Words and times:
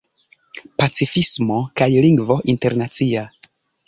Pacifismo 0.83 1.59
kaj 1.81 1.87
Lingvo 2.07 2.39
Internacia. 2.55 3.27